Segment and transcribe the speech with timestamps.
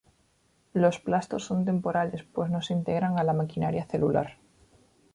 [0.73, 4.39] Los plastos son temporales pues no se integran a la maquinaria celular.